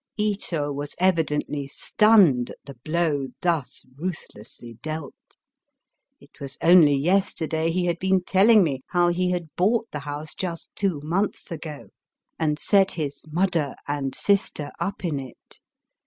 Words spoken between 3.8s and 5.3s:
ruthlessly dealt.